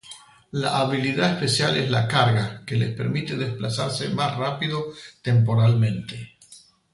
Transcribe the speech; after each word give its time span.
La 0.53 0.79
habilidad 0.81 1.29
especial 1.33 1.77
es 1.77 1.91
la 1.91 2.07
"carga", 2.07 2.63
que 2.65 2.75
les 2.75 2.97
permite 2.97 3.37
desplazarse 3.37 4.09
más 4.09 4.35
rápido 4.35 4.85
temporalmente. 5.21 6.37